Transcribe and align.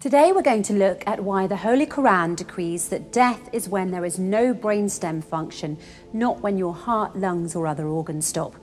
Today 0.00 0.30
we're 0.30 0.42
going 0.42 0.62
to 0.62 0.74
look 0.74 1.02
at 1.08 1.24
why 1.24 1.48
the 1.48 1.56
Holy 1.56 1.84
Quran 1.84 2.36
decrees 2.36 2.88
that 2.90 3.12
death 3.12 3.52
is 3.52 3.68
when 3.68 3.90
there 3.90 4.04
is 4.04 4.16
no 4.16 4.54
brainstem 4.54 5.24
function, 5.24 5.76
not 6.12 6.40
when 6.40 6.56
your 6.56 6.72
heart, 6.72 7.16
lungs 7.16 7.56
or 7.56 7.66
other 7.66 7.88
organs 7.88 8.24
stop. 8.24 8.54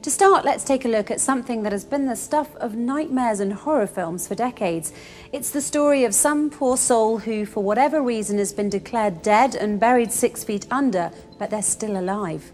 To 0.00 0.10
start, 0.10 0.46
let's 0.46 0.64
take 0.64 0.86
a 0.86 0.88
look 0.88 1.10
at 1.10 1.20
something 1.20 1.64
that 1.64 1.72
has 1.72 1.84
been 1.84 2.06
the 2.06 2.16
stuff 2.16 2.56
of 2.56 2.76
nightmares 2.76 3.40
and 3.40 3.52
horror 3.52 3.86
films 3.86 4.26
for 4.26 4.34
decades. 4.34 4.94
It's 5.34 5.50
the 5.50 5.60
story 5.60 6.04
of 6.04 6.14
some 6.14 6.48
poor 6.48 6.78
soul 6.78 7.18
who, 7.18 7.44
for 7.44 7.62
whatever 7.62 8.00
reason, 8.00 8.38
has 8.38 8.54
been 8.54 8.70
declared 8.70 9.20
dead 9.20 9.54
and 9.54 9.78
buried 9.78 10.10
six 10.10 10.44
feet 10.44 10.66
under, 10.70 11.10
but 11.38 11.50
they're 11.50 11.60
still 11.60 12.00
alive. 12.00 12.52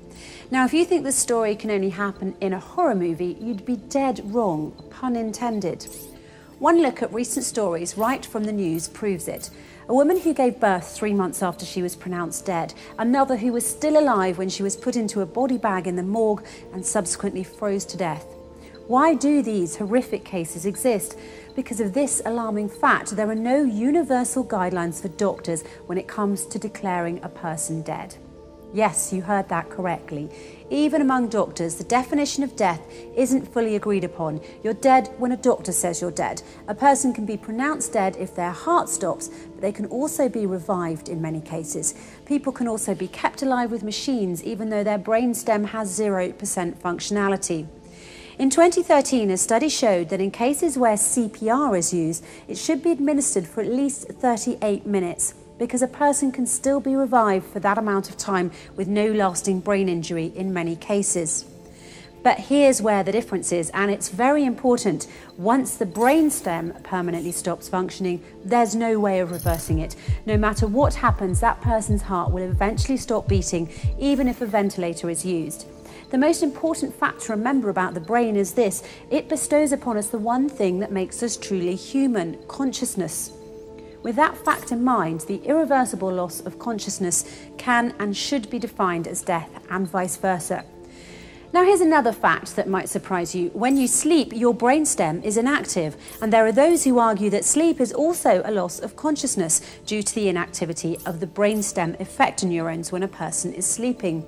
Now, 0.51 0.65
if 0.65 0.75
you 0.75 0.85
think 0.85 1.05
this 1.05 1.15
story 1.15 1.55
can 1.55 1.71
only 1.71 1.91
happen 1.91 2.35
in 2.41 2.55
a 2.55 2.59
horror 2.59 2.97
movie, 2.97 3.37
you'd 3.41 3.65
be 3.65 3.77
dead 3.77 4.21
wrong, 4.25 4.73
pun 4.91 5.15
intended. 5.15 5.87
One 6.59 6.81
look 6.81 7.03
at 7.03 7.13
recent 7.13 7.45
stories 7.45 7.99
right 7.99 8.25
from 8.25 8.45
the 8.45 8.53
news 8.53 8.89
proves 8.89 9.29
it. 9.29 9.51
A 9.91 9.95
woman 9.95 10.19
who 10.19 10.33
gave 10.33 10.59
birth 10.59 10.89
three 10.89 11.13
months 11.13 11.43
after 11.43 11.67
she 11.67 11.83
was 11.83 11.95
pronounced 11.95 12.47
dead, 12.47 12.73
another 12.99 13.37
who 13.37 13.53
was 13.53 13.69
still 13.69 13.99
alive 13.99 14.39
when 14.39 14.49
she 14.49 14.63
was 14.63 14.75
put 14.75 14.97
into 14.97 15.21
a 15.21 15.27
body 15.27 15.59
bag 15.59 15.87
in 15.87 15.97
the 15.97 16.03
morgue 16.03 16.47
and 16.73 16.85
subsequently 16.85 17.45
froze 17.45 17.85
to 17.85 17.99
death. 17.99 18.25
Why 18.87 19.13
do 19.13 19.43
these 19.43 19.77
horrific 19.77 20.25
cases 20.25 20.65
exist? 20.65 21.19
Because 21.55 21.79
of 21.79 21.93
this 21.93 22.23
alarming 22.25 22.71
fact, 22.71 23.11
there 23.11 23.29
are 23.29 23.35
no 23.35 23.63
universal 23.63 24.43
guidelines 24.43 25.03
for 25.03 25.09
doctors 25.09 25.63
when 25.85 25.99
it 25.99 26.09
comes 26.09 26.47
to 26.47 26.59
declaring 26.59 27.23
a 27.23 27.29
person 27.29 27.83
dead. 27.83 28.17
Yes, 28.73 29.13
you 29.13 29.23
heard 29.23 29.49
that 29.49 29.71
correctly. 29.71 30.29
Even 30.71 31.01
among 31.01 31.29
doctors, 31.29 31.77
the 31.77 31.85
definition 31.85 32.43
of 32.43 32.57
death 32.57 32.81
isn't 33.17 33.53
fully 33.53 33.77
agreed 33.77 34.03
upon. 34.03 34.41
You're 34.63 34.75
dead 34.75 35.09
when 35.19 35.33
a 35.33 35.37
doctor 35.37 35.73
says 35.73 36.01
you're 36.01 36.11
dead. 36.11 36.43
A 36.67 36.75
person 36.75 37.15
can 37.15 37.25
be 37.25 37.37
pronounced 37.37 37.93
dead 37.93 38.17
if 38.17 38.35
their 38.35 38.51
heart 38.51 38.89
stops, 38.89 39.29
but 39.29 39.61
they 39.61 39.73
can 39.73 39.87
also 39.87 40.29
be 40.29 40.47
revived 40.47 41.09
in 41.09 41.23
many 41.23 41.41
cases. 41.41 41.95
People 42.27 42.53
can 42.53 42.67
also 42.67 42.95
be 42.95 43.09
kept 43.09 43.43
alive 43.43 43.71
with 43.71 43.85
machines, 43.85 44.43
even 44.43 44.69
though 44.69 44.85
their 44.85 44.99
brainstem 44.99 45.67
has 45.67 45.99
0% 45.99 46.35
functionality. 46.35 47.69
In 48.39 48.51
2013, 48.51 49.31
a 49.31 49.39
study 49.39 49.69
showed 49.69 50.11
that 50.11 50.21
in 50.21 50.31
cases 50.31 50.77
where 50.77 50.97
CPR 50.97 51.79
is 51.79 51.95
used, 51.95 52.25
it 52.49 52.59
should 52.59 52.83
be 52.83 52.91
administered 52.91 53.47
for 53.47 53.63
at 53.63 53.71
least 53.71 54.09
38 54.09 54.85
minutes 54.85 55.33
because 55.59 55.83
a 55.83 55.89
person 55.89 56.33
can 56.33 56.47
still 56.47 56.81
be 56.81 56.97
revived 56.97 57.47
for 57.47 57.61
that 57.61 57.79
amount 57.79 58.09
of 58.09 58.17
time 58.17 58.51
with 58.77 58.89
no 58.89 59.11
lasting 59.11 59.61
brain 59.61 59.89
injury 59.89 60.33
in 60.35 60.53
many 60.53 60.77
cases. 60.77 61.45
But 62.27 62.41
here's 62.41 62.83
where 62.83 63.05
the 63.05 63.13
difference 63.13 63.53
is, 63.53 63.71
and 63.71 63.89
it's 63.89 64.09
very 64.09 64.45
important. 64.45 65.07
Once 65.39 65.77
the 65.77 65.87
brainstem 65.87 66.83
permanently 66.83 67.31
stops 67.31 67.69
functioning, 67.69 68.21
there's 68.45 68.75
no 68.75 68.99
way 68.99 69.21
of 69.21 69.31
reversing 69.31 69.79
it. 69.79 69.95
No 70.27 70.37
matter 70.37 70.67
what 70.67 70.95
happens, 70.95 71.39
that 71.39 71.61
person's 71.61 72.03
heart 72.03 72.33
will 72.33 72.43
eventually 72.43 72.97
stop 72.97 73.29
beating, 73.29 73.71
even 74.01 74.27
if 74.27 74.41
a 74.41 74.47
ventilator 74.47 75.09
is 75.09 75.25
used. 75.25 75.69
The 76.11 76.19
most 76.19 76.43
important 76.43 76.93
fact 76.93 77.21
to 77.23 77.33
remember 77.33 77.71
about 77.71 77.95
the 77.95 78.01
brain 78.01 78.35
is 78.35 78.55
this 78.55 78.83
it 79.09 79.29
bestows 79.29 79.71
upon 79.71 79.97
us 79.97 80.09
the 80.09 80.19
one 80.19 80.49
thing 80.49 80.81
that 80.81 80.91
makes 80.91 81.23
us 81.23 81.37
truly 81.37 81.77
human 81.77 82.39
consciousness. 82.49 83.31
With 84.07 84.15
that 84.15 84.39
fact 84.39 84.71
in 84.71 84.85
mind, 84.85 85.23
the 85.23 85.43
irreversible 85.43 86.13
loss 86.13 86.39
of 86.39 86.61
consciousness 86.61 87.25
can 87.59 87.93
and 87.99 88.17
should 88.17 88.49
be 88.49 88.61
defined 88.61 89.09
as 89.09 89.21
death 89.21 89.51
and 89.69 89.85
vice 89.91 90.17
versa. 90.17 90.65
Now, 91.53 91.65
here's 91.65 91.81
another 91.81 92.13
fact 92.13 92.55
that 92.55 92.69
might 92.69 92.89
surprise 92.89 93.35
you. 93.35 93.49
When 93.49 93.77
you 93.77 93.89
sleep, 93.89 94.33
your 94.33 94.55
brainstem 94.55 95.25
is 95.25 95.37
inactive, 95.37 95.97
and 96.23 96.33
there 96.33 96.47
are 96.47 96.53
those 96.53 96.85
who 96.85 97.01
argue 97.01 97.31
that 97.31 97.45
sleep 97.45 97.81
is 97.81 97.93
also 97.93 98.43
a 98.45 98.53
loss 98.53 98.79
of 98.79 98.95
consciousness 98.95 99.61
due 99.87 100.05
to 100.05 100.15
the 100.15 100.29
inactivity 100.29 100.99
of 101.05 101.19
the 101.19 101.27
brainstem 101.27 101.99
effector 101.99 102.45
neurons 102.45 102.93
when 102.93 103.03
a 103.03 103.09
person 103.09 103.53
is 103.55 103.67
sleeping. 103.67 104.25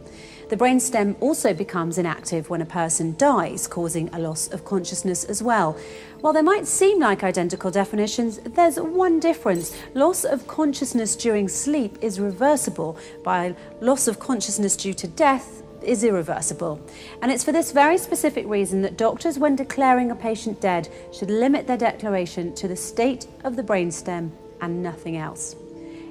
The 0.49 0.57
brainstem 0.57 1.15
also 1.21 1.53
becomes 1.53 1.99
inactive 1.99 2.49
when 2.49 2.63
a 2.63 2.67
person 2.67 3.15
dies, 3.19 3.67
causing 3.67 4.09
a 4.15 4.19
loss 4.19 4.49
of 4.49 4.65
consciousness 4.65 5.25
as 5.25 5.43
well. 5.43 5.77
While 6.23 6.33
they 6.33 6.41
might 6.41 6.67
seem 6.67 7.01
like 7.01 7.23
identical 7.23 7.71
definitions, 7.71 8.39
there's 8.39 8.81
one 8.81 9.21
difference. 9.21 9.77
Loss 9.93 10.25
of 10.25 10.49
consciousness 10.49 11.17
during 11.17 11.49
sleep 11.49 11.99
is 12.01 12.19
reversible, 12.19 12.97
while 13.25 13.55
loss 13.83 14.09
of 14.09 14.19
consciousness 14.19 14.75
due 14.75 14.95
to 14.95 15.07
death 15.07 15.63
is 15.83 16.03
irreversible. 16.03 16.81
And 17.21 17.31
it's 17.31 17.45
for 17.45 17.53
this 17.53 17.71
very 17.71 17.99
specific 17.99 18.47
reason 18.47 18.81
that 18.83 18.97
doctors, 18.97 19.39
when 19.39 19.55
declaring 19.55 20.11
a 20.11 20.17
patient 20.17 20.63
dead, 20.63 20.89
should 21.13 21.31
limit 21.31 21.67
their 21.67 21.77
declaration 21.77 22.55
to 22.55 22.69
the 22.69 22.77
state 22.77 23.27
of 23.45 23.55
the 23.55 23.63
brainstem 23.63 24.31
and 24.63 24.83
nothing 24.83 25.19
else. 25.19 25.57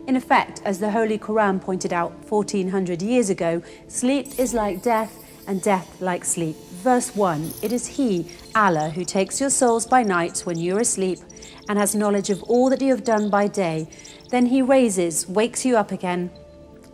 In 0.07 0.15
effect, 0.15 0.61
as 0.63 0.79
the 0.79 0.91
Holy 0.91 1.19
Quran 1.19 1.61
pointed 1.61 1.91
out 1.91 2.13
1400 2.31 3.01
years 3.01 3.29
ago, 3.29 3.61
sleep 3.89 4.39
is 4.39 4.53
like 4.53 4.81
death 4.81 5.21
and 5.47 5.61
death 5.61 6.01
like 6.01 6.23
sleep. 6.23 6.55
Verse 6.81 7.13
1 7.13 7.51
It 7.61 7.73
is 7.73 7.85
He, 7.87 8.25
Allah, 8.55 8.89
who 8.89 9.03
takes 9.03 9.41
your 9.41 9.49
souls 9.49 9.85
by 9.85 10.03
night 10.03 10.39
when 10.45 10.57
you 10.57 10.77
are 10.77 10.79
asleep 10.79 11.19
and 11.67 11.77
has 11.77 11.93
knowledge 11.93 12.29
of 12.29 12.41
all 12.43 12.69
that 12.69 12.81
you 12.81 12.89
have 12.91 13.03
done 13.03 13.29
by 13.29 13.47
day. 13.47 13.89
Then 14.29 14.45
He 14.45 14.61
raises, 14.61 15.27
wakes 15.27 15.65
you 15.65 15.75
up 15.75 15.91
again, 15.91 16.31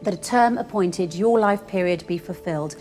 that 0.01 0.15
a 0.15 0.17
term 0.17 0.57
appointed, 0.57 1.13
your 1.13 1.39
life 1.39 1.67
period, 1.67 2.07
be 2.07 2.17
fulfilled. 2.17 2.75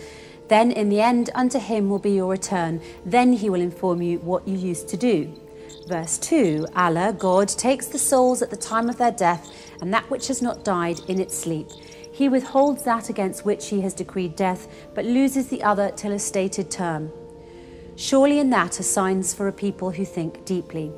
Then 0.49 0.73
in 0.73 0.89
the 0.89 1.03
end, 1.03 1.29
unto 1.35 1.59
Him 1.59 1.91
will 1.91 1.99
be 1.99 2.13
your 2.13 2.31
return. 2.31 2.81
Then 3.05 3.35
He 3.35 3.51
will 3.51 3.61
inform 3.61 4.01
you 4.01 4.19
what 4.21 4.49
you 4.49 4.57
used 4.57 4.89
to 4.89 4.97
do. 4.97 5.39
Verse 5.89 6.17
2 6.19 6.69
Allah, 6.77 7.15
God, 7.19 7.49
takes 7.49 7.87
the 7.87 7.99
souls 7.99 8.41
at 8.41 8.51
the 8.51 8.57
time 8.57 8.89
of 8.89 8.99
their 8.99 9.11
death, 9.11 9.51
and 9.83 9.93
that 9.93 10.09
which 10.11 10.29
has 10.29 10.41
not 10.41 10.65
died 10.65 11.01
in 11.09 11.21
its 11.21 11.37
sleep. 11.37 11.69
He 12.13 12.29
withholds 12.29 12.85
that 12.85 13.11
against 13.11 13.45
which 13.45 13.69
he 13.69 13.81
has 13.81 13.93
decreed 13.93 14.37
death, 14.37 14.69
but 14.95 15.05
loses 15.05 15.49
the 15.49 15.63
other 15.63 15.91
till 15.91 16.13
a 16.13 16.19
stated 16.19 16.71
term. 16.71 17.11
Surely 17.97 18.39
in 18.39 18.49
that 18.51 18.79
are 18.79 18.85
signs 18.85 19.35
for 19.35 19.49
a 19.49 19.53
people 19.53 19.91
who 19.91 20.05
think 20.05 20.45
deeply. 20.45 20.93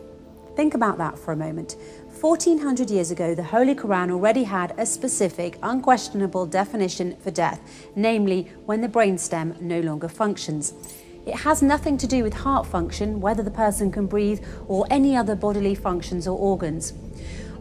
Think 0.55 0.75
about 0.75 0.99
that 0.99 1.19
for 1.19 1.33
a 1.33 1.37
moment. 1.37 1.77
1400 2.21 2.91
years 2.91 3.11
ago, 3.11 3.35
the 3.35 3.43
Holy 3.43 3.75
Quran 3.75 4.11
already 4.11 4.45
had 4.45 4.75
a 4.79 4.85
specific, 4.85 5.59
unquestionable 5.63 6.47
definition 6.47 7.17
for 7.17 7.31
death, 7.31 7.89
namely 7.97 8.53
when 8.67 8.83
the 8.83 8.89
brainstem 8.89 9.59
no 9.61 9.81
longer 9.81 10.09
functions. 10.09 10.75
It 11.27 11.37
has 11.37 11.63
nothing 11.63 11.97
to 11.99 12.07
do 12.07 12.23
with 12.23 12.35
heart 12.35 12.67
function, 12.67 13.21
whether 13.21 13.43
the 13.43 13.51
person 13.51 13.91
can 13.91 14.07
breathe, 14.07 14.45
or 14.69 14.87
any 14.91 15.17
other 15.17 15.35
bodily 15.35 15.75
functions 15.75 16.29
or 16.29 16.39
organs. 16.39 16.93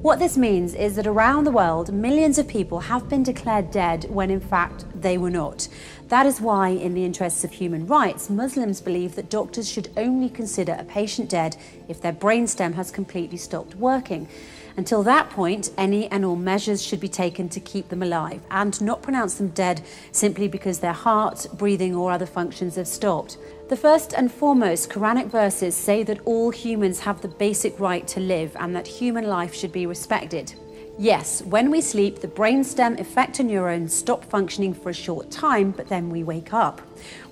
What 0.03 0.19
this 0.19 0.35
means 0.35 0.73
is 0.73 0.97
that 0.97 1.07
around 1.07 1.45
the 1.45 1.51
world, 1.51 1.93
millions 1.93 2.37
of 2.37 2.45
people 2.45 2.81
have 2.81 3.07
been 3.07 3.23
declared 3.23 3.71
dead 3.71 4.05
when 4.09 4.29
in 4.29 4.41
fact 4.41 4.83
they 4.93 5.17
were 5.17 5.29
not. 5.29 5.69
That 6.09 6.25
is 6.25 6.41
why, 6.41 6.71
in 6.71 6.93
the 6.93 7.05
interests 7.05 7.45
of 7.45 7.53
human 7.53 7.87
rights, 7.87 8.29
Muslims 8.29 8.81
believe 8.81 9.15
that 9.15 9.29
doctors 9.29 9.69
should 9.69 9.87
only 9.95 10.27
consider 10.27 10.75
a 10.77 10.83
patient 10.83 11.29
dead 11.29 11.55
if 11.87 12.01
their 12.01 12.11
brainstem 12.11 12.73
has 12.73 12.91
completely 12.91 13.37
stopped 13.37 13.75
working. 13.75 14.27
Until 14.75 15.03
that 15.03 15.29
point, 15.29 15.71
any 15.77 16.07
and 16.11 16.25
all 16.25 16.35
measures 16.35 16.81
should 16.81 16.99
be 16.99 17.07
taken 17.07 17.47
to 17.49 17.59
keep 17.59 17.89
them 17.89 18.01
alive 18.01 18.41
and 18.49 18.79
not 18.81 19.03
pronounce 19.03 19.35
them 19.35 19.49
dead 19.49 19.81
simply 20.11 20.47
because 20.47 20.79
their 20.79 20.93
heart, 20.93 21.45
breathing, 21.53 21.95
or 21.95 22.11
other 22.11 22.25
functions 22.25 22.75
have 22.75 22.87
stopped. 22.87 23.37
The 23.69 23.77
first 23.77 24.13
and 24.13 24.31
foremost 24.31 24.89
Quranic 24.89 25.27
verses 25.27 25.75
say 25.75 26.03
that 26.03 26.21
all 26.25 26.49
humans 26.49 26.99
have 27.01 27.21
the 27.21 27.27
basic 27.27 27.79
right 27.79 28.07
to 28.09 28.19
live 28.19 28.55
and 28.59 28.75
that 28.75 28.87
human 28.87 29.27
life 29.27 29.53
should 29.53 29.71
be 29.71 29.85
respected. 29.85 30.53
Yes, 30.99 31.41
when 31.41 31.71
we 31.71 31.81
sleep, 31.81 32.19
the 32.19 32.27
brainstem 32.27 32.99
effector 32.99 33.43
neurons 33.43 33.95
stop 33.95 34.23
functioning 34.25 34.75
for 34.75 34.89
a 34.89 34.93
short 34.93 35.31
time, 35.31 35.71
but 35.71 35.89
then 35.89 36.11
we 36.11 36.23
wake 36.23 36.53
up. 36.53 36.81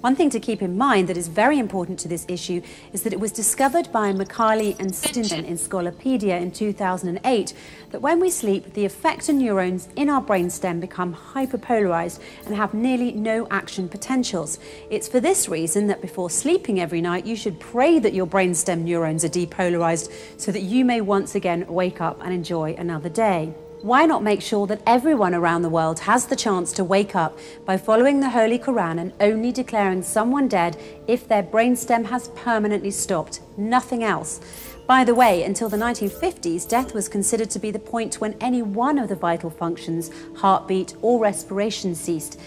One 0.02 0.16
thing 0.16 0.32
to 0.32 0.40
keep 0.40 0.64
in 0.64 0.80
mind 0.80 1.08
that 1.10 1.18
is 1.18 1.28
very 1.28 1.60
important 1.60 2.00
to 2.00 2.08
this 2.08 2.26
issue 2.28 2.64
is 2.92 3.04
that 3.04 3.14
it 3.14 3.20
was 3.20 3.32
discovered 3.32 3.92
by 3.92 4.12
McCarley 4.12 4.76
and 4.80 4.96
Stinson 4.96 5.46
in 5.46 5.58
Scholarpedia 5.58 6.42
in 6.42 6.50
2008 6.50 7.54
that 7.92 8.02
when 8.02 8.20
we 8.20 8.32
sleep, 8.32 8.74
the 8.74 8.84
effector 8.84 9.32
neurons 9.32 9.90
in 9.96 10.10
our 10.10 10.20
brainstem 10.20 10.82
become 10.82 11.14
hyperpolarized 11.14 12.20
and 12.48 12.56
have 12.56 12.74
nearly 12.74 13.12
no 13.12 13.48
action 13.52 13.88
potentials. 13.88 14.58
It's 14.90 15.08
for 15.08 15.20
this 15.20 15.48
reason 15.48 15.86
that 15.86 16.02
before 16.02 16.32
sleeping 16.32 16.80
every 16.80 17.00
night, 17.00 17.28
you 17.28 17.36
should 17.36 17.60
pray 17.60 18.00
that 18.00 18.16
your 18.16 18.26
brainstem 18.26 18.82
neurons 18.82 19.24
are 19.24 19.30
depolarized 19.30 20.12
so 20.38 20.52
that 20.52 20.64
you 20.64 20.84
may 20.84 21.02
once 21.02 21.36
again 21.36 21.64
wake 21.68 22.02
up 22.02 22.20
and 22.24 22.34
enjoy 22.34 22.74
another 22.74 23.10
day. 23.10 23.54
Why 23.82 24.06
not 24.06 24.22
make 24.22 24.44
sure 24.44 24.68
that 24.68 24.84
everyone 24.86 25.34
around 25.34 25.64
the 25.64 25.70
world 25.70 26.02
has 26.02 26.28
the 26.28 26.36
chance 26.36 26.72
to 26.74 26.84
wake 26.84 27.16
up 27.16 27.40
by 27.66 27.78
following 27.78 28.20
the 28.20 28.30
Holy 28.30 28.60
Quran 28.60 29.00
and 29.00 29.12
only 29.20 29.52
declaring 29.52 30.04
someone 30.04 30.48
dead 30.48 30.78
if 31.08 31.28
their 31.28 31.42
brainstem 31.42 32.06
has 32.06 32.28
permanently 32.36 32.92
stopped, 32.92 33.42
nothing 33.58 34.04
else? 34.04 34.40
By 34.86 35.04
the 35.04 35.16
way, 35.16 35.42
until 35.42 35.68
the 35.68 35.78
1950s, 35.78 36.70
death 36.70 36.94
was 36.94 37.10
considered 37.10 37.50
to 37.50 37.60
be 37.60 37.72
the 37.72 37.80
point 37.80 38.22
when 38.22 38.36
any 38.40 38.62
one 38.62 39.00
of 39.00 39.10
the 39.10 39.16
vital 39.16 39.50
functions, 39.50 40.12
heartbeat 40.36 40.94
or 41.02 41.20
respiration, 41.20 41.96
ceased. 41.96 42.40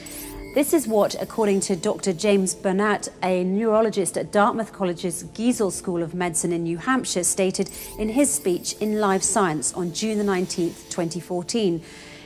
This 0.55 0.73
is 0.73 0.87
what, 0.87 1.21
according 1.21 1.59
to 1.63 1.75
Dr. 1.75 2.13
James 2.13 2.55
Bernat, 2.55 3.09
a 3.25 3.43
neurologist 3.43 4.17
at 4.17 4.31
Dartmouth 4.31 4.73
College's 4.73 5.25
Geisel 5.35 5.73
School 5.73 6.01
of 6.01 6.15
Medicine 6.15 6.53
in 6.53 6.63
New 6.63 6.79
Hampshire, 6.79 7.25
stated 7.25 7.69
in 7.99 8.11
his 8.11 8.33
speech 8.33 8.75
in 8.75 9.01
Live 9.01 9.25
Science 9.25 9.75
on 9.75 9.93
June 9.93 10.25
19, 10.25 10.69
2014. 10.91 11.83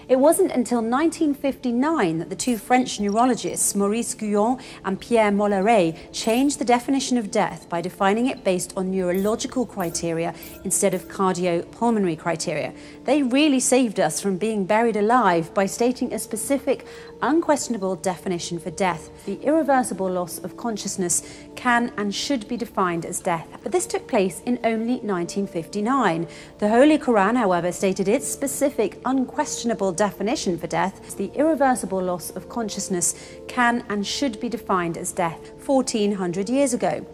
It 0.09 0.19
wasn't 0.19 0.53
until 0.53 0.79
1959 0.79 2.19
that 2.19 2.31
the 2.31 2.35
two 2.35 2.57
French 2.57 2.99
neurologists, 2.99 3.75
Maurice 3.75 4.15
Goulon 4.15 4.59
and 4.83 4.99
Pierre 4.99 5.31
Mollaret, 5.31 5.95
changed 6.13 6.59
the 6.59 6.65
definition 6.65 7.19
of 7.19 7.31
death 7.31 7.69
by 7.69 7.83
defining 7.83 8.27
it 8.27 8.43
based 8.43 8.73
on 8.75 8.91
neurological 8.91 9.67
criteria 9.67 10.35
instead 10.65 10.95
of 10.95 11.09
cardiopulmonary 11.09 12.19
criteria. 12.19 12.73
They 13.05 13.23
really 13.23 13.61
saved 13.61 14.01
us 14.01 14.19
from 14.19 14.39
being 14.39 14.65
buried 14.65 14.97
alive 14.97 15.53
by 15.53 15.67
stating 15.67 16.15
a 16.15 16.19
specific, 16.19 16.87
unquestionable 17.21 17.97
definition 17.97 18.59
for 18.59 18.71
death. 18.71 19.11
The 19.27 19.39
irreversible 19.43 20.11
loss 20.11 20.39
of 20.39 20.57
consciousness 20.57 21.23
can 21.59 21.93
and 21.97 22.15
should 22.15 22.47
be 22.47 22.57
defined 22.57 23.05
as 23.05 23.19
death. 23.19 23.49
But 23.65 23.73
this 23.73 23.85
took 23.85 24.07
place 24.07 24.41
in 24.47 24.61
only 24.63 25.01
1959. 25.01 26.29
The 26.61 26.69
Holy 26.69 26.99
Quran, 26.99 27.37
however, 27.37 27.73
stated 27.73 28.07
its 28.07 28.29
specific, 28.29 29.01
unquestionable 29.05 29.91
definition 29.91 30.57
for 30.57 30.69
death, 30.69 31.17
the 31.17 31.33
irreversible 31.35 32.01
loss 32.01 32.31
of 32.31 32.49
consciousness 32.49 33.17
can 33.49 33.85
and 33.89 34.07
should 34.07 34.39
be 34.39 34.49
defined 34.49 34.97
as 34.97 35.11
death 35.11 35.51
1400 35.67 36.49
years 36.49 36.75
ago. 36.75 37.05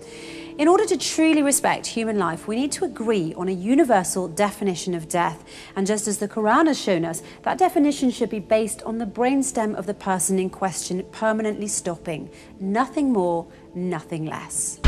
In 0.57 0.69
order 0.69 0.85
to 0.87 0.97
truly 0.97 1.43
respect 1.43 1.85
human 1.85 2.17
life, 2.17 2.47
we 2.47 2.55
need 2.55 2.71
to 2.73 2.85
agree 2.85 3.35
on 3.35 3.49
a 3.49 3.53
universal 3.53 4.29
definition 4.29 4.95
of 4.95 5.09
death. 5.09 5.45
And 5.75 5.85
just 5.85 6.07
as 6.07 6.19
the 6.19 6.29
Quran 6.29 6.69
has 6.69 6.81
shown 6.81 7.05
us, 7.05 7.23
that 7.43 7.59
definition 7.59 8.13
should 8.13 8.31
be 8.31 8.39
based 8.39 8.81
on 8.85 8.99
the 8.99 9.05
brainstem 9.05 9.75
of 9.75 9.87
the 9.87 9.95
person 9.95 10.39
in 10.39 10.51
question 10.51 11.03
permanently 11.11 11.67
stopping. 11.67 12.31
Nothing 12.61 13.13
more, 13.13 13.49
nothing 13.75 14.27
less. 14.27 14.79